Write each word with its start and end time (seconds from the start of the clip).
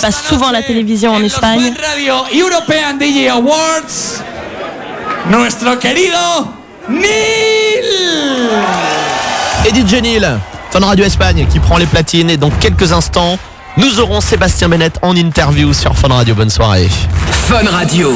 passe 0.00 0.24
souvent 0.26 0.48
à 0.48 0.52
la 0.52 0.62
télévision 0.62 1.12
en 1.12 1.22
Espagne. 1.22 1.74
Radio 1.82 2.14
European 2.34 2.98
DJ 3.00 3.28
Awards, 3.28 4.22
nuestro 5.30 5.76
querido 5.76 6.48
Neil. 6.88 7.08
Et 9.66 9.74
DJ 9.74 10.00
Neil, 10.02 10.38
Fun 10.70 10.80
Radio 10.80 11.04
Espagne, 11.04 11.46
qui 11.50 11.58
prend 11.58 11.76
les 11.78 11.86
platines. 11.86 12.30
Et 12.30 12.36
dans 12.36 12.50
quelques 12.50 12.92
instants, 12.92 13.38
nous 13.76 14.00
aurons 14.00 14.20
Sébastien 14.20 14.68
Bennett 14.68 14.98
en 15.02 15.16
interview 15.16 15.72
sur 15.72 15.96
Fun 15.96 16.08
Radio. 16.08 16.34
Bonne 16.34 16.50
soirée. 16.50 16.88
Fun 17.48 17.68
Radio. 17.70 18.12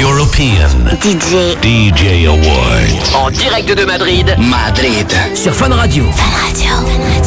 European 0.00 0.68
DJ. 1.02 1.56
DJ 1.62 2.26
Awards. 2.26 3.24
En 3.24 3.30
direct 3.30 3.76
de 3.76 3.84
Madrid. 3.84 4.34
Madrid. 4.38 5.06
Sur 5.34 5.54
Fun 5.54 5.74
Radio. 5.74 6.04
Radio. 6.04 6.74
Radio. 6.76 7.25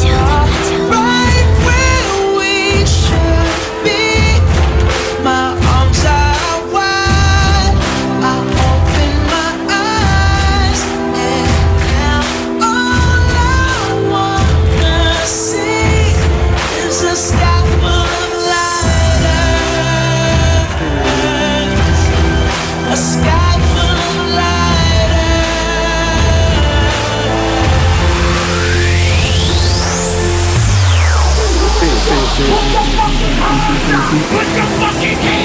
En 34.12 35.39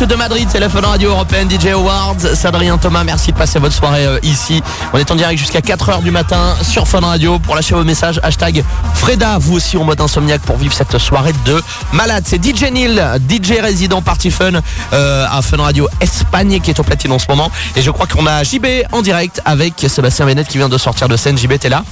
direct 0.00 0.10
de 0.12 0.16
Madrid, 0.16 0.48
c'est 0.50 0.60
la 0.60 0.68
Fun 0.68 0.80
Radio 0.80 1.10
Européenne 1.10 1.50
DJ 1.50 1.66
Awards. 1.68 2.20
Sadrien 2.34 2.78
Thomas, 2.78 3.04
merci 3.04 3.32
de 3.32 3.36
passer 3.36 3.58
votre 3.58 3.74
soirée 3.74 4.06
euh, 4.06 4.18
ici. 4.22 4.62
On 4.92 4.98
est 4.98 5.10
en 5.10 5.14
direct 5.14 5.38
jusqu'à 5.38 5.60
4h 5.60 6.02
du 6.02 6.10
matin 6.10 6.54
sur 6.62 6.88
Fun 6.88 7.00
Radio 7.00 7.38
pour 7.38 7.54
lâcher 7.54 7.74
vos 7.74 7.84
messages. 7.84 8.18
Hashtag 8.22 8.64
Freda, 8.94 9.38
vous 9.38 9.56
aussi 9.56 9.76
en 9.76 9.84
mode 9.84 10.00
insomniaque 10.00 10.40
pour 10.42 10.56
vivre 10.56 10.72
cette 10.72 10.96
soirée 10.98 11.34
de 11.44 11.62
malade. 11.92 12.24
C'est 12.26 12.42
DJ 12.42 12.70
Neil, 12.72 13.02
DJ 13.28 13.60
résident 13.60 14.00
Party 14.00 14.30
Fun 14.30 14.52
euh, 14.92 15.26
à 15.30 15.42
Fun 15.42 15.58
Radio 15.58 15.88
Espagne 16.00 16.60
qui 16.60 16.70
est 16.70 16.80
au 16.80 16.84
platine 16.84 17.12
en 17.12 17.18
ce 17.18 17.26
moment. 17.28 17.50
Et 17.76 17.82
je 17.82 17.90
crois 17.90 18.06
qu'on 18.06 18.26
a 18.26 18.42
JB 18.42 18.66
en 18.92 19.02
direct 19.02 19.42
avec 19.44 19.74
Sébastien 19.86 20.24
Bennett 20.24 20.48
qui 20.48 20.58
vient 20.58 20.68
de 20.68 20.78
sortir 20.78 21.08
de 21.08 21.16
scène. 21.16 21.36
JB, 21.36 21.58
t'es 21.58 21.68
là? 21.68 21.84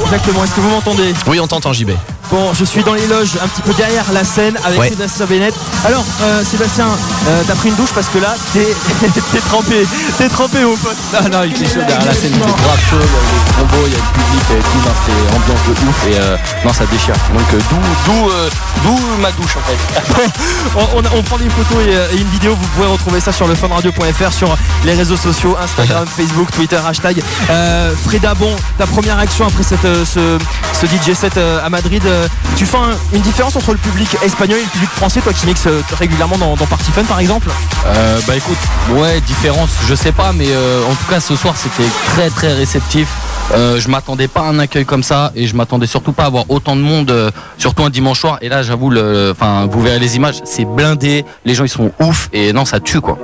Exactement, 0.00 0.44
est-ce 0.44 0.54
que 0.54 0.60
vous 0.60 0.70
m'entendez? 0.70 1.14
Oui, 1.26 1.38
on 1.38 1.46
t'entend 1.46 1.72
JB. 1.72 1.90
Bon, 2.30 2.52
je 2.52 2.64
suis 2.64 2.82
dans 2.82 2.94
les 2.94 3.06
loges, 3.06 3.38
un 3.42 3.46
petit 3.46 3.62
peu 3.62 3.72
derrière 3.74 4.04
la 4.12 4.24
scène 4.24 4.56
avec 4.64 4.80
Ouais. 4.80 4.88
Sébastien 4.88 5.26
Bennett. 5.26 5.54
Alors, 5.84 6.04
euh, 6.22 6.42
Sébastien, 6.44 6.86
euh, 7.28 7.42
t'as 7.46 7.54
pris 7.54 7.68
une 7.68 7.76
douche 7.76 7.92
parce 7.94 8.08
que 8.08 8.18
là, 8.18 8.34
t'es 8.52 8.66
t'es 9.32 9.38
trempé, 9.40 9.86
t'es 10.18 10.28
trempé 10.28 10.64
mon 10.64 10.76
pote. 10.76 10.96
Non, 11.12 11.28
non, 11.38 11.44
il 11.44 11.54
fait 11.54 11.66
chaud 11.66 11.80
derrière 11.86 12.04
la 12.04 12.12
scène, 12.14 12.32
il 12.34 12.40
fait 12.40 12.62
grave 12.62 12.80
chaud, 12.90 12.96
il 12.98 13.00
y 13.00 13.04
a 13.06 13.44
des 13.44 13.70
combos, 13.70 13.86
il 13.86 13.92
y 13.92 13.94
a 13.94 13.98
le 13.98 14.12
public 14.12 14.44
et 14.50 14.62
tout, 14.62 14.78
non, 14.84 14.94
c'est 15.06 15.36
ambiance 15.36 15.66
de 15.66 15.88
ouf 15.88 16.06
et 16.08 16.18
euh, 16.18 16.36
non, 16.64 16.72
ça 16.72 16.84
déchire. 16.86 17.14
Donc 17.32 17.54
euh, 17.54 17.58
d'où, 17.70 18.12
d'où, 18.12 18.30
euh, 18.30 18.50
d'où 18.82 18.98
ma 19.20 19.30
douche 19.32 19.56
en 19.56 19.60
fait. 19.70 20.30
on, 20.76 20.98
on- 20.98 21.18
on 21.18 21.22
prend 21.22 21.38
des 21.38 21.48
photos 21.48 21.78
et, 21.86 22.16
et 22.16 22.20
une 22.20 22.28
vidéo, 22.28 22.56
vous 22.60 22.66
pouvez 22.74 22.86
retrouver 22.88 23.20
ça 23.20 23.30
sur 23.32 23.46
le 23.46 23.54
funradio.fr, 23.54 24.32
sur 24.32 24.56
les 24.84 24.94
réseaux 24.94 25.16
sociaux, 25.16 25.56
Instagram, 25.62 26.04
Facebook, 26.16 26.50
Twitter, 26.50 26.80
hashtag. 26.84 27.22
Euh, 27.50 27.92
Freda, 28.04 28.34
bon, 28.34 28.54
ta 28.78 28.86
première 28.86 29.18
action 29.18 29.46
après 29.46 29.62
cette, 29.62 29.84
euh, 29.84 30.04
ce, 30.04 30.38
ce 30.78 30.86
DJ 30.86 31.14
set 31.14 31.36
euh, 31.36 31.64
à 31.64 31.70
Madrid, 31.70 32.02
euh, 32.04 32.15
tu 32.56 32.66
fais 32.66 32.76
un- 32.76 32.96
une 33.12 33.20
différence 33.22 33.56
entre 33.56 33.72
le 33.72 33.78
public 33.78 34.16
espagnol 34.22 34.58
et 34.58 34.62
le 34.62 34.68
public 34.68 34.90
français, 34.90 35.20
toi 35.20 35.32
qui 35.32 35.46
mixes 35.46 35.66
euh, 35.66 35.82
régulièrement 35.98 36.38
dans, 36.38 36.56
dans 36.56 36.66
Party 36.66 36.90
Fun 36.92 37.04
par 37.04 37.18
exemple 37.20 37.48
Euh, 37.86 38.18
bah 38.26 38.36
écoute, 38.36 38.58
ouais, 38.96 39.20
différence, 39.20 39.70
je 39.88 39.94
sais 39.94 40.12
pas, 40.12 40.32
mais 40.32 40.46
euh, 40.48 40.82
en 40.84 40.94
tout 40.94 41.06
cas 41.08 41.20
ce 41.20 41.36
soir 41.36 41.54
c'était 41.56 41.88
très 42.06 42.30
très 42.30 42.52
réceptif. 42.52 43.08
Euh, 43.54 43.78
je 43.80 43.88
m'attendais 43.88 44.26
pas 44.26 44.40
à 44.40 44.44
un 44.46 44.58
accueil 44.58 44.84
comme 44.84 45.04
ça 45.04 45.30
et 45.36 45.46
je 45.46 45.54
m'attendais 45.54 45.86
surtout 45.86 46.10
pas 46.12 46.24
à 46.24 46.26
avoir 46.26 46.44
autant 46.48 46.74
de 46.74 46.80
monde, 46.80 47.10
euh, 47.12 47.30
surtout 47.58 47.84
un 47.84 47.90
dimanche 47.90 48.18
soir. 48.20 48.38
Et 48.40 48.48
là, 48.48 48.64
j'avoue, 48.64 48.90
enfin, 49.30 49.68
vous 49.70 49.80
verrez 49.82 50.00
les 50.00 50.16
images, 50.16 50.40
c'est 50.44 50.64
blindé, 50.64 51.24
les 51.44 51.54
gens 51.54 51.62
ils 51.62 51.68
sont 51.68 51.92
ouf 52.00 52.28
et 52.32 52.52
non, 52.52 52.64
ça 52.64 52.80
tue 52.80 53.00
quoi. 53.00 53.16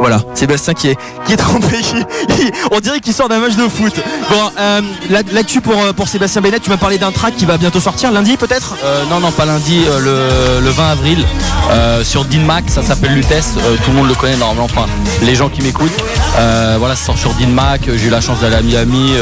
Voilà, 0.00 0.20
Sébastien 0.34 0.74
qui 0.74 0.88
est, 0.88 0.98
qui 1.26 1.32
est 1.32 1.36
trempé. 1.36 1.76
qui- 1.82 2.52
on 2.70 2.78
dirait 2.80 3.00
qu'il 3.00 3.12
sort 3.12 3.28
d'un 3.28 3.40
match 3.40 3.56
de 3.56 3.66
foot. 3.68 3.94
Bon, 4.30 4.50
euh, 4.58 4.80
là- 5.10 5.22
là-dessus 5.32 5.60
pour, 5.60 5.74
euh, 5.82 5.92
pour 5.92 6.08
Sébastien 6.08 6.40
Bennett, 6.40 6.62
tu 6.62 6.70
m'as 6.70 6.76
parlé 6.76 6.98
d'un 6.98 7.10
track 7.10 7.36
qui 7.36 7.44
va 7.44 7.56
bientôt 7.58 7.80
sortir 7.80 8.12
lundi 8.12 8.36
peut-être? 8.36 8.76
Euh, 8.84 9.04
non, 9.10 9.18
non, 9.20 9.32
pas 9.32 9.44
lundi, 9.44 9.82
euh, 9.88 10.58
le, 10.60 10.64
le 10.64 10.70
20 10.70 10.90
avril, 10.90 11.24
sur 12.04 12.24
Dinmac, 12.24 12.64
ça 12.68 12.82
s'appelle 12.82 13.12
Lutèce, 13.14 13.54
tout 13.84 13.90
le 13.90 13.96
monde 13.96 14.08
le 14.08 14.14
connaît 14.14 14.36
normalement, 14.36 14.64
enfin, 14.64 14.86
les 15.22 15.34
gens 15.34 15.48
qui 15.48 15.62
m'écoutent. 15.62 15.90
Voilà, 16.78 16.94
ça 16.96 17.06
sort 17.06 17.18
sur 17.18 17.34
Dinmac, 17.34 17.82
j'ai 17.86 18.06
eu 18.06 18.10
la 18.10 18.20
chance 18.20 18.38
d'aller 18.40 18.56
à 18.56 18.62
Miami, 18.62 19.12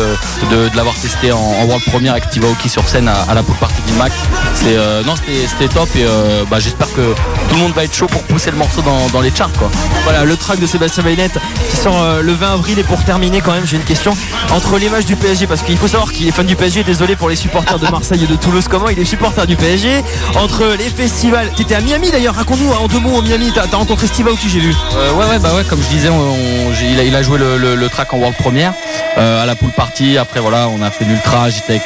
de, 0.51 0.69
de 0.69 0.77
l'avoir 0.77 0.95
testé 0.95 1.33
en, 1.33 1.39
en 1.39 1.65
World 1.65 1.85
Premiere 1.87 2.13
avec 2.13 2.25
Steve 2.25 2.45
Aoki 2.45 2.69
sur 2.69 2.87
scène 2.89 3.09
à, 3.09 3.15
à 3.31 3.35
la 3.35 3.43
pool 3.43 3.57
party 3.57 3.75
Dinmac. 3.89 4.13
C'est, 4.55 4.77
non, 5.07 5.15
c'était, 5.17 5.47
c'était 5.49 5.73
top 5.75 5.89
et 5.97 6.05
bah, 6.51 6.59
j'espère 6.61 6.89
que 6.95 7.01
tout 7.49 7.55
le 7.55 7.61
monde 7.61 7.73
va 7.73 7.85
être 7.85 7.95
chaud 7.95 8.07
pour 8.07 8.23
pousser 8.23 8.51
le 8.51 8.59
morceau 8.59 8.83
dans, 8.83 9.09
dans 9.13 9.21
les 9.21 9.33
charts, 9.35 9.51
quoi. 9.59 9.71
Voilà, 10.05 10.25
le 10.25 10.37
track 10.37 10.61
de 10.61 10.66
Sébastien 10.67 11.03
Bennett 11.03 11.33
qui 11.71 11.77
sort 11.77 12.01
euh, 12.03 12.23
le 12.23 12.33
20 12.33 12.55
avril. 12.55 12.79
Et 12.79 12.85
pour 12.85 13.03
terminer, 13.05 13.41
quand 13.41 13.53
même, 13.53 13.67
j'ai 13.67 13.77
une 13.77 13.85
question 13.85 14.17
entre 14.55 14.79
l'image 14.79 15.07
du 15.07 15.17
PSG, 15.17 15.47
parce 15.47 15.63
qu'il 15.63 15.77
faut 15.77 15.89
savoir 15.89 16.13
qu'il 16.13 16.27
est 16.27 16.33
fan 16.33 16.47
du 16.47 16.57
PSG. 16.57 16.85
Désolé 16.85 17.17
pour 17.17 17.29
les 17.29 17.37
supporters 17.37 17.79
de 17.79 17.87
Marseille 17.89 18.23
et 18.25 18.27
de 18.27 18.37
Toulouse, 18.37 18.67
comment 18.69 18.89
il 18.89 18.99
est 18.99 19.05
supporter 19.05 19.47
du 19.47 19.57
PSG. 19.57 20.03
Entre 20.37 20.65
les 20.79 20.89
festivals, 20.91 21.51
t'étais 21.57 21.75
à 21.75 21.81
Miami 21.81 22.11
d'ailleurs. 22.11 22.35
Raconte-nous 22.35 22.73
hein, 22.73 22.79
en 22.81 22.89
deux 22.89 22.99
mots, 23.01 23.17
au 23.17 23.23
Miami, 23.23 23.53
t'as 23.55 23.67
t'as 23.67 23.77
rencontré 23.77 24.07
Steve 24.07 24.29
Aoki, 24.29 24.49
j'ai 24.49 24.61
vu. 24.61 24.75
Euh, 24.97 25.13
ouais, 25.15 25.27
ouais, 25.27 25.39
bah 25.39 25.55
ouais, 25.55 25.65
comme 25.65 25.81
je 25.83 25.89
disais, 25.89 26.09
on- 26.09 26.37
il, 26.83 27.15
a, 27.15 27.23
joué 27.23 27.39
le, 27.39 27.89
track 27.89 28.13
en 28.13 28.19
World 28.19 28.37
Première 28.37 28.73
euh, 29.19 29.43
à 29.43 29.47
la 29.47 29.55
pool 29.55 29.71
party. 29.71 30.19
Après, 30.19 30.41
voilà, 30.41 30.69
on 30.69 30.83
a 30.83 30.91
fait 30.91 31.05
l'ultra. 31.05 31.49
J'étais 31.51 31.81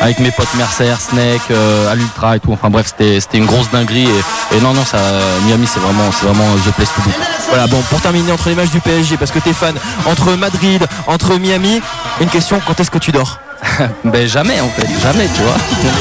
avec, 0.00 0.18
mes 0.18 0.30
potes 0.30 0.54
Mercer, 0.56 0.94
Snake, 0.98 1.50
à 1.90 1.94
l'ultra 1.94 2.36
et 2.36 2.40
tout. 2.40 2.52
Enfin 2.52 2.70
bref, 2.70 2.86
c'était 2.96 3.38
une 3.38 3.46
grosse 3.46 3.70
dinguerie. 3.70 4.08
Et, 4.52 4.60
non, 4.60 4.72
non, 4.72 4.84
ça, 4.84 4.98
Miami, 5.46 5.66
c'est 5.66 5.80
vraiment, 5.80 6.08
vraiment 6.22 6.54
the 6.66 6.72
place 6.72 6.92
to 6.94 7.02
be. 7.02 7.12
Voilà, 7.48 7.66
bon, 7.66 7.80
pour 7.90 8.00
terminer, 8.00 8.32
entre 8.32 8.48
l'image 8.48 8.70
du 8.70 8.80
PSG, 8.80 9.16
parce 9.16 9.30
que 9.30 9.38
t'es 9.38 9.52
fan, 9.52 9.74
entre 10.06 10.32
Madrid, 10.34 10.84
entre 11.06 11.38
Miami, 11.38 11.80
une 12.20 12.28
question 12.28 12.60
quand 12.66 12.78
est-ce 12.80 12.90
que 12.90 12.98
tu 12.98 13.12
dors 13.12 13.38
Ben 14.04 14.28
jamais 14.28 14.60
en 14.60 14.68
fait, 14.68 14.88
jamais, 15.02 15.28
tu 15.34 15.42
vois. 15.42 15.56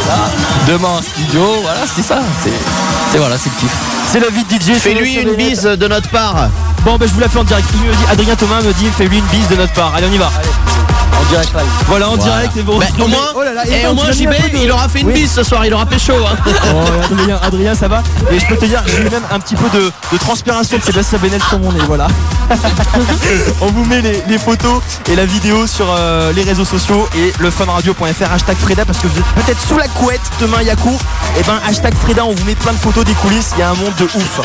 Là, 0.08 0.30
demain 0.68 0.90
en 0.90 1.02
studio, 1.02 1.60
voilà, 1.62 1.82
c'est 1.94 2.04
ça. 2.04 2.20
C'est 2.44 3.18
voilà, 3.18 3.38
c'est 3.38 3.50
le 3.50 3.60
kiff. 3.60 3.72
C'est 4.12 4.20
la 4.20 4.30
vie 4.30 4.44
de 4.44 4.54
DJ. 4.54 4.78
Fais-lui 4.80 5.16
une 5.16 5.36
bise 5.36 5.64
de 5.64 5.88
notre 5.88 6.10
part. 6.10 6.50
Bon, 6.84 6.98
ben 6.98 7.08
je 7.08 7.14
vous 7.14 7.20
la 7.20 7.30
fais 7.30 7.40
en 7.40 7.44
direct. 7.44 7.68
Il 7.74 7.82
me 7.82 7.94
dit, 7.94 8.04
Adrien 8.12 8.36
Thomas 8.36 8.62
me 8.62 8.74
dit, 8.74 8.88
fais-lui 8.96 9.18
une 9.18 9.26
bise 9.26 9.48
de 9.48 9.56
notre 9.56 9.74
part. 9.74 9.94
Allez, 9.96 10.08
on 10.10 10.14
y 10.14 10.18
va. 10.18 10.32
En 11.26 11.30
direct 11.32 11.54
live. 11.54 11.64
Voilà, 11.88 12.10
en 12.10 12.18
direct, 12.18 12.56
et 12.58 12.62
bon. 12.62 12.78
Bah, 12.80 12.86
au 13.00 13.08
moins, 13.08 13.20
Oh 13.36 13.44
là 13.44 13.54
là, 13.54 13.64
et 13.68 13.84
non, 13.84 13.90
au 13.90 13.92
tu 13.92 13.96
moins 13.96 14.06
l'as 14.08 14.12
mis 14.16 14.24
JB, 14.24 14.52
de- 14.54 14.58
il 14.64 14.72
aura 14.72 14.88
fait 14.88 15.00
une 15.02 15.08
Oui. 15.08 15.14
bise 15.14 15.32
ce 15.32 15.44
soir, 15.44 15.66
il 15.66 15.74
aura 15.74 15.86
fait 15.86 16.00
chaud. 16.00 16.14
Hein. 16.26 16.36
Oh, 16.74 17.14
Adrien, 17.14 17.40
Adrien, 17.44 17.76
ça 17.76 17.88
va 17.88 18.04
Et 18.32 18.40
je 18.40 18.46
peux 18.48 18.56
te 18.58 18.66
dire, 18.66 18.84
j'ai 18.86 19.02
eu 19.02 19.10
même 19.10 19.24
un 19.32 19.40
petit 19.40 19.56
peu 19.56 19.68
de, 19.78 19.92
de 20.12 20.18
transpiration 20.18 20.78
de 20.78 20.84
Sébastien 20.84 21.18
Bennett 21.20 21.42
sur 21.50 21.60
mon 21.60 21.72
nez, 21.72 21.80
voilà. 21.88 22.08
On 23.62 23.68
vous 23.68 23.86
met 23.86 24.02
les, 24.02 24.22
les 24.28 24.38
photos 24.38 24.82
et 25.12 25.16
la 25.16 25.26
vidéo 25.26 25.66
sur 25.68 25.88
euh, 25.98 26.32
les 26.34 26.44
réseaux 26.44 26.66
sociaux 26.66 27.08
et 27.18 27.34
le 27.40 27.50
funradio.fr, 27.50 28.32
hashtag 28.32 28.58
Freda, 28.58 28.86
parce 28.86 29.00
que 29.00 29.08
vous 29.08 29.20
êtes 29.20 29.46
peut-être 29.46 29.62
sous 29.68 29.78
la 29.78 29.88
couette 29.88 30.22
demain, 30.40 30.58
il 30.62 30.68
y 30.68 30.70
a 30.70 30.76
cours. 30.76 31.00
Et 31.40 31.44
ben, 31.44 31.60
hashtag 31.68 31.94
Freda, 31.96 32.24
on 32.26 32.34
vous 32.34 32.46
met 32.46 32.56
plein 32.56 32.74
de 32.74 32.78
photos 32.78 33.04
des 33.04 33.14
coulisses, 33.14 33.52
il 33.56 33.60
y 33.60 33.64
a 33.64 33.70
un 33.72 33.76
monde 33.76 33.94
de 34.00 34.06
ouf. 34.06 34.42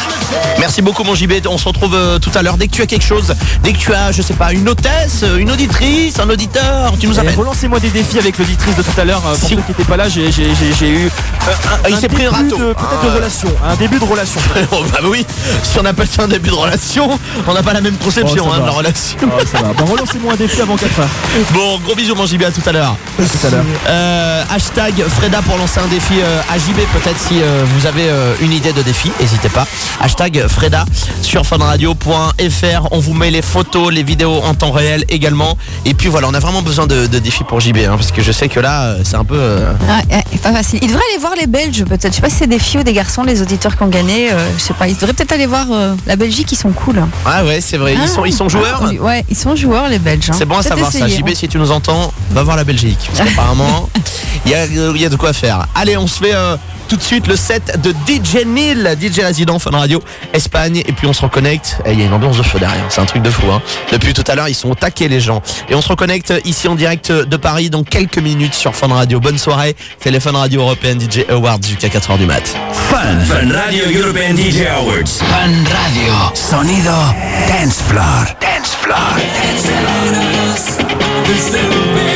Merci 0.58 0.82
beaucoup 0.82 1.04
mon 1.04 1.14
JB, 1.14 1.32
on 1.48 1.58
se 1.58 1.66
retrouve 1.68 1.94
euh, 1.94 2.18
tout 2.18 2.30
à 2.34 2.42
l'heure. 2.42 2.56
Dès 2.56 2.68
que 2.68 2.72
tu 2.74 2.82
as 2.82 2.86
quelque 2.86 3.04
chose, 3.04 3.34
dès 3.62 3.72
que 3.72 3.78
tu 3.78 3.92
as, 3.94 4.12
je 4.12 4.22
sais 4.22 4.34
pas, 4.34 4.52
une 4.52 4.68
hôtesse, 4.68 5.20
euh, 5.22 5.36
une 5.36 5.50
auditrice, 5.50 6.18
un 6.18 6.28
auditeur, 6.30 6.69
tu 6.98 7.06
nous 7.08 7.14
Et 7.16 7.18
appelles. 7.20 7.34
relancez-moi 7.36 7.80
des 7.80 7.88
défis 7.90 8.18
avec 8.18 8.38
l'auditrice 8.38 8.76
de 8.76 8.82
tout 8.82 9.00
à 9.00 9.04
l'heure. 9.04 9.22
euh, 9.26 9.30
Pour 9.36 9.48
Si- 9.48 9.54
ceux 9.54 9.60
qui 9.62 9.68
n'étaient 9.70 9.84
pas 9.84 9.96
là, 9.96 10.08
j'ai 10.08 10.22
eu 10.28 10.30
euh, 10.30 11.08
un, 11.48 11.78
Ah, 11.84 11.88
il 11.90 11.96
s'est 11.96 12.08
pris 12.08 12.26
un 12.26 12.30
début 12.42 12.54
râteau. 12.54 12.58
de- 12.58 12.72
Peut-être 12.74 12.98
Ah. 13.02 13.06
de 13.06 13.10
relation, 13.14 13.48
un 13.64 13.76
début 13.76 13.98
de 13.98 14.04
relation. 14.04 14.40
Oh, 14.72 14.84
bah 14.92 14.98
oui, 15.04 15.26
si 15.62 15.78
on 15.80 15.84
appelle 15.84 16.06
ça 16.08 16.22
un 16.24 16.28
début 16.28 16.50
de 16.50 16.54
relation, 16.54 17.08
on 17.46 17.52
n'a 17.54 17.62
pas 17.62 17.72
la 17.72 17.80
même 17.80 17.96
conception 17.96 18.44
Oh, 18.48 18.52
hein, 18.54 18.60
de 18.60 18.66
la 18.66 18.70
relation. 18.72 19.16
Ah, 19.22 19.42
ça 19.50 19.62
va. 19.62 19.72
Bon, 19.72 19.84
relancez-moi 19.86 20.32
un 20.34 20.36
défi 20.36 20.60
avant 20.60 20.76
4 20.76 21.00
heures. 21.00 21.08
Bon, 21.52 21.78
gros 21.84 21.94
bisous 21.94 22.14
mon 22.14 22.26
JB, 22.26 22.42
à 22.44 22.50
tout 22.50 22.62
à 22.66 22.72
l'heure. 22.72 22.96
Tout 23.16 23.46
à 23.46 23.50
l'heure. 23.50 23.64
Euh, 23.88 24.42
hashtag 24.50 24.94
Freda 25.08 25.42
pour 25.42 25.56
lancer 25.56 25.80
un 25.80 25.86
défi 25.88 26.14
euh, 26.20 26.40
à 26.52 26.58
JB 26.58 26.76
peut-être 26.92 27.18
si 27.18 27.40
vous 27.74 27.86
avez 27.86 28.08
une 28.40 28.52
idée 28.52 28.72
de 28.72 28.82
défi, 28.82 29.10
n'hésitez 29.20 29.48
pas. 29.48 29.66
Hashtag 30.00 30.46
Freda 30.48 30.84
sur 31.22 31.44
funradio.fr. 31.46 32.88
On 32.90 32.98
vous 32.98 33.14
met 33.14 33.30
les 33.30 33.42
photos, 33.42 33.92
les 33.92 34.02
vidéos 34.02 34.40
en 34.42 34.54
temps 34.54 34.70
réel 34.70 35.04
également. 35.08 35.56
Et 35.84 35.94
puis 35.94 36.08
voilà, 36.08 36.28
on 36.28 36.34
a 36.34 36.38
vraiment 36.40 36.59
besoin 36.62 36.86
de, 36.86 37.06
de 37.06 37.18
défis 37.18 37.44
pour 37.44 37.60
JB 37.60 37.78
hein, 37.78 37.96
parce 37.96 38.12
que 38.12 38.22
je 38.22 38.32
sais 38.32 38.48
que 38.48 38.60
là 38.60 38.82
euh, 38.84 39.00
c'est 39.04 39.16
un 39.16 39.24
peu. 39.24 39.36
euh, 39.38 39.72
eh, 40.32 40.38
pas 40.38 40.52
facile. 40.52 40.78
Il 40.82 40.88
devrait 40.88 41.02
aller 41.10 41.18
voir 41.20 41.34
les 41.38 41.46
Belges 41.46 41.84
peut-être. 41.84 42.08
Je 42.10 42.16
sais 42.16 42.20
pas 42.22 42.30
si 42.30 42.36
c'est 42.36 42.46
des 42.46 42.58
filles 42.58 42.80
ou 42.80 42.82
des 42.82 42.92
garçons, 42.92 43.22
les 43.22 43.42
auditeurs 43.42 43.76
qui 43.76 43.82
ont 43.82 43.88
gagné. 43.88 44.32
euh, 44.32 44.38
je 44.56 44.62
sais 44.62 44.74
pas. 44.74 44.88
Il 44.88 44.94
devrait 44.94 45.12
peut-être 45.12 45.32
aller 45.32 45.46
voir 45.46 45.66
euh, 45.70 45.94
la 46.06 46.16
Belgique. 46.16 46.50
Ils 46.52 46.56
sont 46.56 46.70
cool. 46.72 47.02
Ah 47.26 47.44
ouais, 47.44 47.60
c'est 47.60 47.76
vrai. 47.76 47.94
Ils 47.94 48.08
sont, 48.08 48.24
ils 48.24 48.32
sont 48.32 48.48
joueurs. 48.48 48.82
Ah, 48.84 49.02
ouais, 49.02 49.24
ils 49.28 49.36
sont 49.36 49.54
joueurs 49.56 49.88
les 49.88 49.98
Belges. 49.98 50.30
hein. 50.30 50.34
C'est 50.36 50.44
bon 50.46 50.54
à 50.56 50.58
Peut-être 50.58 50.68
savoir 50.74 50.92
ça. 50.92 50.98
essayer, 51.00 51.18
JB, 51.18 51.28
hein. 51.28 51.32
si 51.34 51.48
tu 51.48 51.58
nous 51.58 51.70
entends, 51.70 52.12
va 52.30 52.42
voir 52.42 52.56
la 52.56 52.64
Belgique. 52.64 52.98
Parce 53.14 53.28
qu'apparemment, 53.28 53.88
il 54.46 54.52
y 54.52 54.54
a, 54.54 54.66
il 54.66 55.00
y 55.00 55.04
a 55.04 55.08
de 55.08 55.16
quoi 55.16 55.32
faire. 55.32 55.66
Allez, 55.74 55.96
on 55.96 56.06
se 56.06 56.18
fait 56.18 56.34
euh, 56.34 56.56
tout 56.88 56.96
de 56.96 57.02
suite 57.02 57.26
le 57.28 57.36
set 57.36 57.78
de 57.82 57.90
DJ 57.90 58.44
Neil, 58.46 58.88
DJ 59.00 59.20
résident 59.20 59.58
Fun 59.58 59.70
Radio 59.70 60.02
Espagne. 60.32 60.82
Et 60.86 60.92
puis 60.92 61.06
on 61.06 61.12
se 61.12 61.22
reconnecte. 61.22 61.78
Et 61.84 61.92
il 61.92 62.00
y 62.00 62.02
a 62.02 62.06
une 62.06 62.12
ambiance 62.12 62.36
de 62.38 62.42
feu 62.42 62.58
derrière. 62.58 62.84
C'est 62.88 63.00
un 63.00 63.04
truc 63.06 63.22
de 63.22 63.30
fou. 63.30 63.46
Hein. 63.52 63.60
Depuis 63.92 64.12
tout 64.14 64.24
à 64.26 64.34
l'heure, 64.34 64.48
ils 64.48 64.54
sont 64.54 64.70
au 64.70 64.74
taquet 64.74 65.08
les 65.08 65.20
gens. 65.20 65.42
Et 65.68 65.74
on 65.74 65.82
se 65.82 65.88
reconnecte 65.88 66.32
ici 66.50 66.68
en 66.68 66.74
direct 66.74 67.12
de 67.12 67.36
Paris 67.36 67.70
dans 67.70 67.84
quelques 67.84 68.18
minutes 68.18 68.54
sur 68.54 68.74
Fun 68.74 68.88
Radio. 68.88 69.20
Bonne 69.20 69.38
soirée. 69.38 69.76
C'est 70.02 70.10
les 70.10 70.20
Fun 70.20 70.32
Radio 70.32 70.62
European 70.62 70.98
DJ 70.98 71.24
Awards 71.30 71.62
jusqu'à 71.62 71.88
4h 71.88 72.18
du 72.18 72.26
mat. 72.26 72.42
Fun. 72.72 73.20
Fun 73.26 73.52
Radio 73.54 73.84
European 73.86 74.34
DJ 74.36 74.66
Awards. 74.66 75.06
Fun 75.06 75.52
Radio. 75.64 76.12
Sonido 76.34 76.90
Dance 77.48 77.80
Floor. 77.88 78.26
Dance 78.40 78.74
Floor. 78.82 78.96
You 81.28 82.09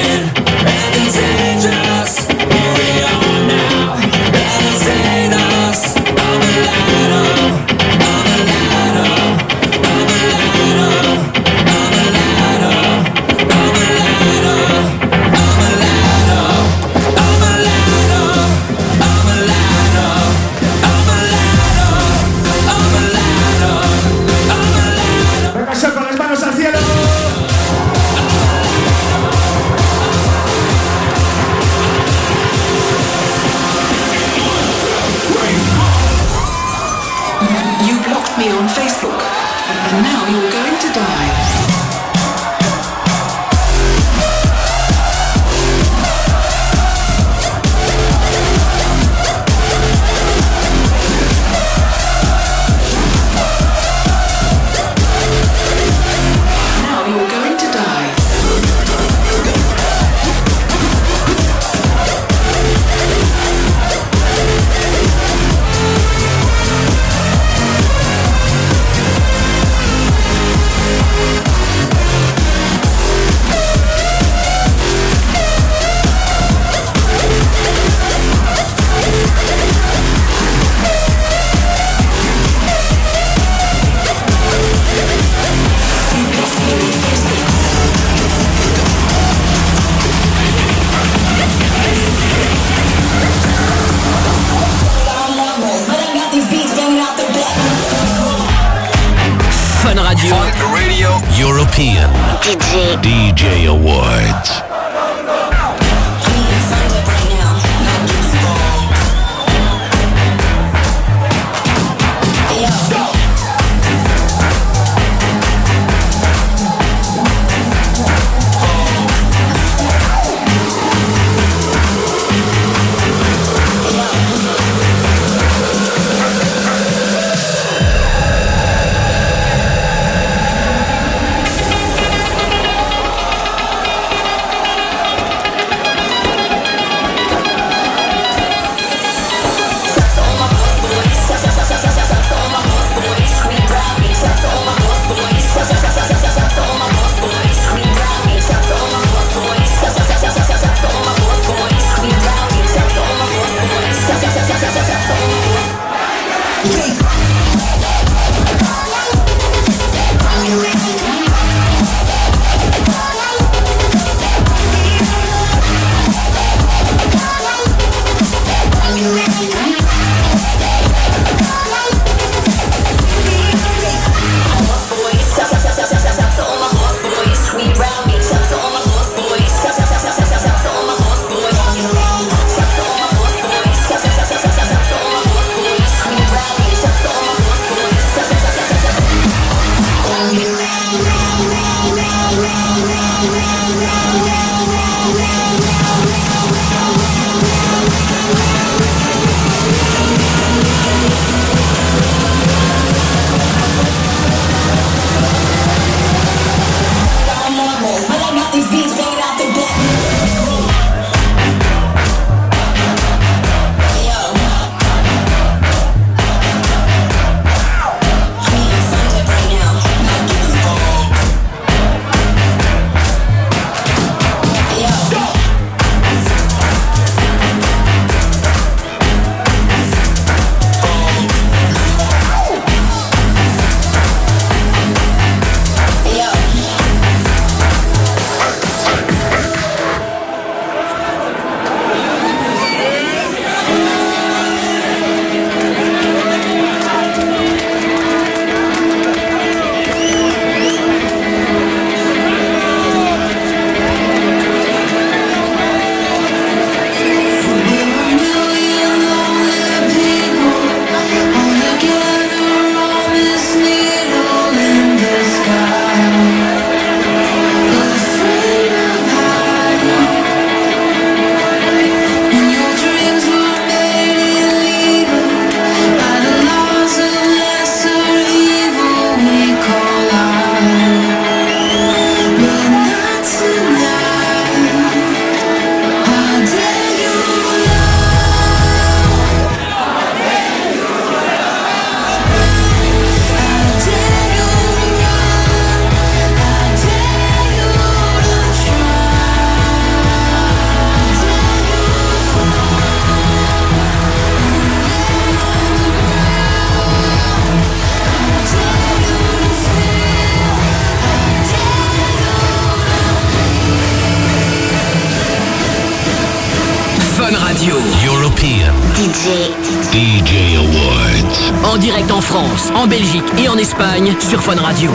En 322.75 322.89
Belgique 322.89 323.23
et 323.39 323.49
en 323.49 323.57
Espagne 323.57 324.13
sur 324.19 324.43
Fun 324.43 324.57
Radio. 324.57 324.91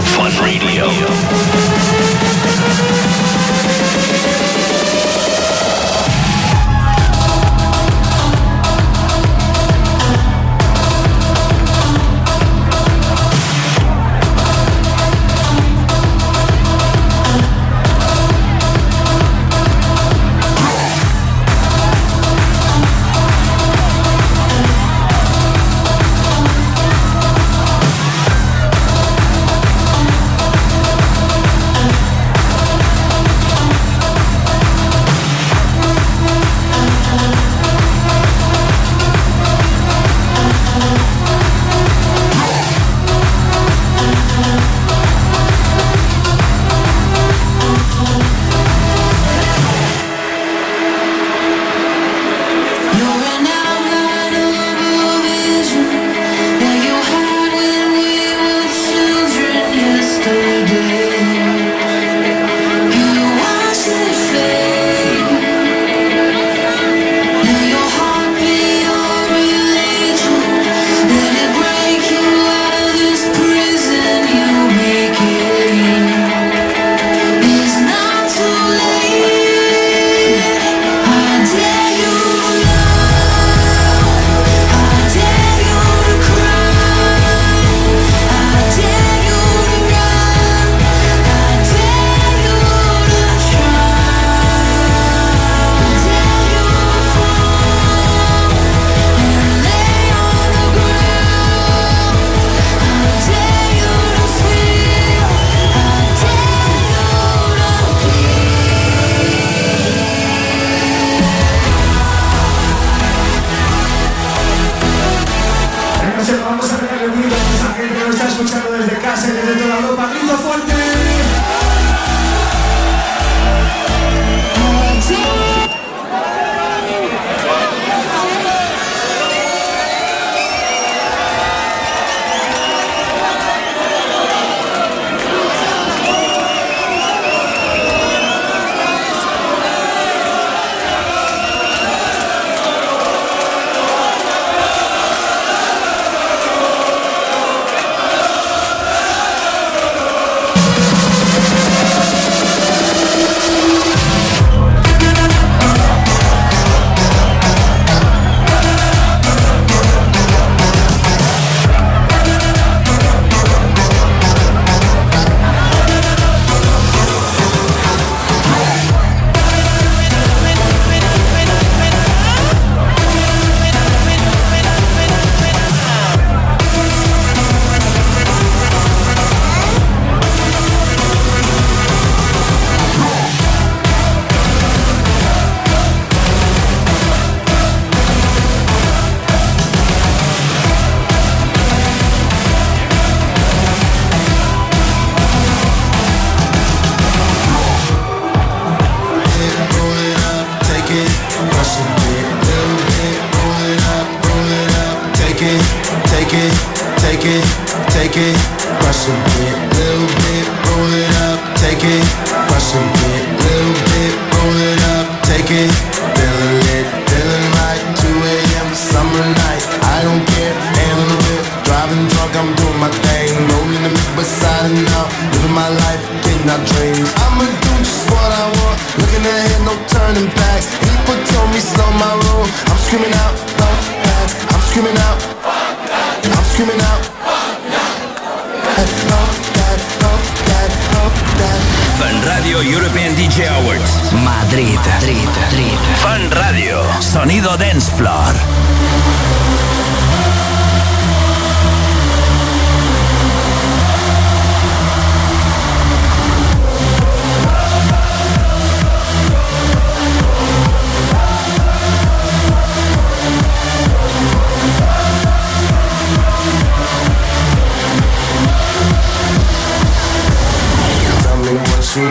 hacer 119.19 119.58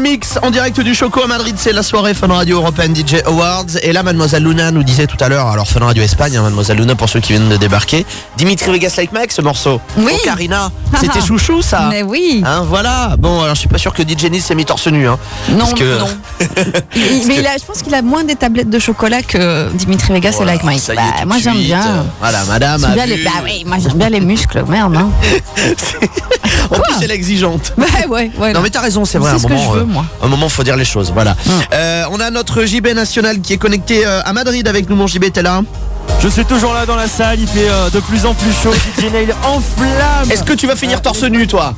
Mix 0.00 0.38
en 0.42 0.50
direct 0.50 0.80
du 0.80 0.94
Choco 0.94 1.22
à 1.22 1.26
Madrid, 1.26 1.56
c'est 1.58 1.72
la 1.72 1.82
soirée 1.82 2.14
Fun 2.14 2.28
Radio 2.28 2.56
Européenne 2.58 2.94
DJ 2.94 3.16
Awards. 3.26 3.66
Et 3.82 3.92
là, 3.92 4.02
Mademoiselle 4.02 4.42
Luna 4.44 4.70
nous 4.70 4.82
disait 4.82 5.06
tout 5.06 5.16
à 5.20 5.28
l'heure, 5.28 5.46
alors 5.48 5.66
Fun 5.68 5.80
Radio 5.84 6.02
Espagne, 6.02 6.36
hein, 6.36 6.42
Mademoiselle 6.42 6.78
Luna 6.78 6.94
pour 6.94 7.08
ceux 7.08 7.20
qui 7.20 7.32
viennent 7.32 7.48
de 7.48 7.56
débarquer, 7.56 8.06
Dimitri 8.36 8.70
Vegas 8.72 8.94
Like 8.96 9.12
Mike 9.12 9.32
ce 9.32 9.42
morceau. 9.42 9.80
Oui. 9.98 10.12
Karina, 10.24 10.70
c'était 11.00 11.20
chouchou 11.20 11.62
ça. 11.62 11.88
Mais 11.90 12.02
oui. 12.02 12.42
Hein, 12.46 12.64
voilà. 12.68 13.16
Bon, 13.18 13.42
alors 13.42 13.54
je 13.54 13.60
suis 13.60 13.68
pas 13.68 13.78
sûr 13.78 13.92
que 13.92 14.02
DJ 14.02 14.24
Neil 14.30 14.40
s'est 14.40 14.54
mis 14.54 14.64
torse 14.64 14.86
nu. 14.88 15.06
Hein, 15.08 15.18
Non, 15.50 15.58
parce 15.58 15.74
que- 15.74 15.98
non. 15.98 16.08
Il- 16.96 17.26
mais 17.26 17.36
il 17.36 17.46
a- 17.46 17.56
je 17.58 17.64
pense 17.64 17.82
qu'il 17.82 17.94
a 17.94 18.02
moins 18.02 18.24
des 18.24 18.36
tablettes 18.36 18.70
de 18.70 18.78
chocolat 18.78 19.22
que 19.22 19.68
Dimitri 19.74 20.12
Vegas 20.12 20.32
Voilà, 20.36 20.52
et 20.52 20.56
Like 20.56 20.64
Mike. 20.64 20.82
Bah, 20.94 21.24
moi 21.26 21.36
j'aime 21.38 21.58
bien. 21.58 22.04
Voilà, 22.20 22.44
madame. 22.44 22.86
Bien 22.94 23.06
les, 23.06 23.22
bah 23.24 23.30
oui, 23.44 23.64
moi 23.66 23.76
j'aime 23.80 23.94
bien 23.98 24.08
les 24.10 24.20
muscles, 24.20 24.64
merde. 24.68 24.96
En 26.70 26.74
plus, 26.80 26.94
elle 27.02 27.10
est 27.10 27.14
exigeante. 27.14 27.72
Bah 27.76 27.84
ouais, 28.08 28.30
ouais. 28.38 28.52
Non 28.52 28.60
mais 28.62 28.70
t'as 28.70 28.80
raison, 28.80 29.04
c'est 29.04 29.18
vrai. 29.18 29.32
un 29.32 29.38
ce 29.38 29.46
que 29.46 29.52
moment, 29.52 29.72
je 29.74 29.78
veux, 29.78 29.81
Un 30.22 30.28
moment, 30.28 30.48
faut 30.48 30.62
dire 30.62 30.76
les 30.76 30.84
choses. 30.84 31.12
Voilà. 31.12 31.36
Euh, 31.72 32.04
on 32.10 32.20
a 32.20 32.30
notre 32.30 32.64
JB 32.64 32.88
national 32.94 33.40
qui 33.40 33.52
est 33.52 33.58
connecté 33.58 34.06
euh, 34.06 34.20
à 34.24 34.32
Madrid 34.32 34.66
avec 34.68 34.88
nous. 34.88 34.96
Mon 34.96 35.06
JB, 35.06 35.32
t'es 35.32 35.42
là 35.42 35.62
Je 36.20 36.28
suis 36.28 36.44
toujours 36.44 36.74
là 36.74 36.86
dans 36.86 36.96
la 36.96 37.08
salle, 37.08 37.40
il 37.40 37.46
fait 37.48 37.68
euh, 37.68 37.90
de 37.90 38.00
plus 38.00 38.26
en 38.26 38.34
plus 38.34 38.52
chaud. 38.52 38.72
DJ 38.98 39.12
Nail 39.12 39.34
en 39.44 39.60
flamme. 39.60 40.30
Est-ce 40.30 40.44
que 40.44 40.52
tu 40.52 40.66
vas 40.66 40.76
finir 40.76 41.02
torse 41.02 41.22
nu, 41.24 41.46
toi 41.46 41.74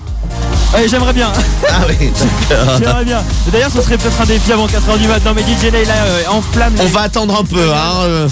Ouais, 0.74 0.88
j'aimerais 0.88 1.12
bien. 1.12 1.30
Ah 1.68 1.82
oui, 1.88 2.10
d'accord. 2.50 2.78
J'aimerais 2.78 3.04
bien. 3.04 3.22
D'ailleurs, 3.52 3.70
ce 3.70 3.80
serait 3.80 3.96
peut-être 3.96 4.20
un 4.20 4.26
défi 4.26 4.52
avant 4.52 4.66
4h 4.66 4.98
du 4.98 5.06
matin. 5.06 5.32
Mais 5.34 5.42
DJ 5.42 5.72
Nail 5.72 5.86
là, 5.86 5.94
en 6.30 6.42
flamme. 6.42 6.74
On 6.80 6.86
va 6.86 7.02
attendre 7.02 7.40
un 7.40 7.44
peu. 7.44 7.70
Hein. 7.72 8.28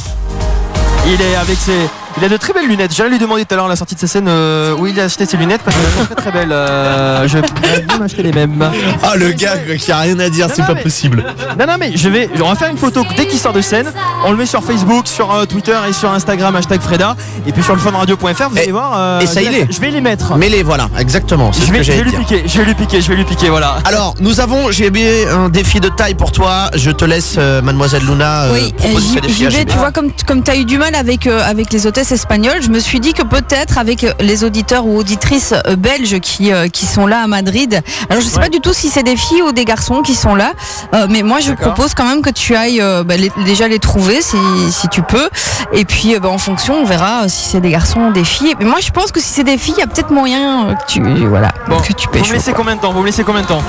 Il 1.07 1.21
est 1.21 1.37
avec 1.37 1.59
ses. 1.59 1.89
Il 2.19 2.25
a 2.25 2.29
de 2.29 2.37
très 2.37 2.53
belles 2.53 2.69
lunettes. 2.69 2.95
J'allais 2.95 3.11
lui 3.11 3.19
demander 3.19 3.45
tout 3.45 3.55
à 3.55 3.57
l'heure 3.57 3.67
à 3.67 3.69
la 3.71 3.77
sortie 3.77 3.95
de 3.95 4.01
sa 4.01 4.07
scène 4.07 4.27
euh, 4.29 4.75
où 4.77 4.87
il 4.87 4.99
a 5.01 5.05
acheté 5.05 5.25
ses 5.27 5.37
lunettes 5.37 5.63
parce 5.65 5.77
qu'elles 5.77 5.91
sont 5.99 6.05
très 6.05 6.15
très 6.15 6.31
belles. 6.31 6.53
Euh, 6.53 7.27
je 7.27 7.39
vais 7.39 7.43
bien 7.83 7.99
m'acheter 7.99 8.23
les 8.23 8.33
mêmes. 8.33 8.71
Ah 9.03 9.17
le 9.17 9.31
gars 9.33 9.57
qui 9.79 9.91
a 9.91 9.99
rien 9.99 10.19
à 10.21 10.29
dire, 10.29 10.49
c'est 10.55 10.63
pas 10.65 10.75
mais- 10.75 10.83
possible. 10.83 11.25
Non, 11.59 11.67
non, 11.67 11.75
mais 11.81 11.93
je 11.97 12.09
vais. 12.09 12.29
On 12.43 12.49
va 12.49 12.55
faire 12.55 12.71
une 12.71 12.77
photo 12.77 13.03
dès 13.17 13.27
qu'il 13.27 13.39
sort 13.39 13.53
de 13.55 13.61
scène. 13.63 13.91
On 14.27 14.31
le 14.31 14.37
met 14.37 14.47
sur 14.47 14.63
Facebook, 14.63 15.09
sur 15.09 15.33
euh, 15.35 15.47
Twitter 15.47 15.77
et 15.89 15.93
sur 15.93 16.13
Instagram, 16.13 16.55
hashtag 16.55 16.81
Freda. 16.81 17.17
Et 17.47 17.53
puis 17.53 17.63
sur 17.63 17.75
le 17.75 17.81
funradio.fr, 17.81 18.49
vous 18.51 18.57
Et- 18.57 18.61
allez 18.61 18.73
voir. 18.73 18.93
euh, 18.97 19.21
et 19.21 19.27
ça, 19.27 19.41
je 19.41 19.47
il 19.47 19.51
vais- 19.53 19.59
est. 19.61 19.73
Je 19.73 19.81
vais 19.81 19.91
les 19.91 20.01
mettre. 20.01 20.37
Mais 20.37 20.49
les 20.51 20.63
voilà, 20.63 20.89
exactement. 20.99 21.51
Je 21.53 21.61
ce 21.63 21.71
vais, 21.73 21.79
que 21.79 21.83
je 21.85 21.93
vais 21.93 21.99
j'allais 21.99 22.03
lui 22.05 22.11
dire. 22.11 22.21
piquer, 22.21 22.43
je 22.47 22.59
vais 22.59 22.65
lui 22.67 22.75
piquer, 22.75 23.01
je 23.01 23.09
vais 23.09 23.17
lui 23.17 23.25
piquer, 23.25 23.49
voilà. 23.49 23.79
Alors, 23.87 24.15
nous 24.21 24.39
avons, 24.41 24.71
j'ai 24.71 24.91
bien 24.91 25.11
un 25.35 25.49
défi 25.49 25.81
de 25.81 25.89
taille 25.89 26.15
pour 26.15 26.31
toi. 26.31 26.71
Je 26.75 26.91
te 26.91 27.05
laisse, 27.07 27.37
euh, 27.39 27.63
Mademoiselle 27.63 28.05
Luna, 28.05 28.43
euh, 28.45 28.53
Oui, 28.53 28.73
proposer 28.77 29.07
ce 29.17 29.21
défi 29.21 29.67
tu 29.67 29.79
vois, 29.79 29.91
comme, 29.93 30.11
comme 30.27 30.43
tu 30.43 30.51
as 30.51 30.57
eu 30.57 30.65
du 30.65 30.77
mal 30.79 30.95
avec, 30.95 31.27
euh, 31.27 31.41
avec 31.45 31.73
les 31.73 31.87
hôtesses 32.03 32.13
espagnoles, 32.13 32.61
je 32.63 32.69
me 32.71 32.81
suis 32.81 32.99
dit 32.99 33.13
que 33.13 33.23
peut-être 33.23 33.79
avec 33.79 34.05
les 34.19 34.43
auditeurs 34.43 34.87
ou 34.87 34.99
auditrices 34.99 35.55
euh, 35.69 35.77
belges 35.77 36.19
qui, 36.19 36.53
euh, 36.53 36.67
qui 36.69 36.85
sont 36.85 37.07
là 37.07 37.23
à 37.23 37.27
Madrid, 37.29 37.81
alors 38.11 38.21
je 38.21 38.27
sais 38.29 38.37
Ouais. 38.39 38.43
pas 38.45 38.49
du 38.49 38.61
tout 38.61 38.73
si 38.73 38.89
c'est 38.89 39.05
des 39.05 39.15
filles 39.17 39.43
ou 39.43 39.53
des 39.53 39.65
garçons 39.65 40.03
qui 40.03 40.15
sont 40.17 40.35
là, 40.35 40.53
euh, 40.95 41.07
mais 41.09 41.23
moi 41.23 41.39
je 41.39 41.53
propose 41.53 41.95
quand 41.95 42.05
même 42.05 42.21
que 42.23 42.31
tu 42.31 42.57
ailles 42.57 42.81
euh, 42.81 43.05
bah, 43.05 43.17
les- 43.17 43.31
déjà 43.45 43.69
les 43.69 43.79
trouver 43.79 44.21
si, 44.21 44.37
si 44.73 44.89
tu 44.89 45.03
peux, 45.03 45.29
et 45.73 45.85
puis 45.85 46.19
bah, 46.19 46.29
en 46.29 46.39
fonction 46.39 46.75
on 46.75 46.85
verra 46.85 47.29
si 47.29 47.51
c'est 47.51 47.61
des 47.61 47.71
garçons 47.71 48.01
ou 48.01 48.13
des 48.13 48.25
filles. 48.25 48.55
Mais 48.59 48.65
moi 48.65 48.79
je 48.81 48.91
pense 48.91 49.13
que 49.13 49.21
si 49.21 49.29
c'est 49.29 49.45
des 49.45 49.57
filles, 49.59 49.75
il 49.77 49.81
y 49.81 49.85
a 49.85 49.87
peut-être 49.87 50.11
moyen 50.11 50.75
que 50.75 50.93
tu, 50.93 51.01
voilà, 51.27 51.53
Bon, 51.69 51.79
que 51.79 51.93
tu 51.93 52.09
vous 52.09 52.15
me 52.15 52.19
pêches. 52.21 52.33
laissez 52.33 52.53
combien 52.53 52.75
de 52.75 52.81
temps? 52.81 52.93
Vous 52.93 53.01
me 53.01 53.07
laissez 53.07 53.23
combien 53.23 53.43
de 53.43 53.47
temps? 53.47 53.63